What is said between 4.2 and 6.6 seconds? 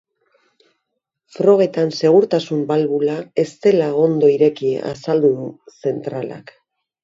ireki azaldu du zentralak.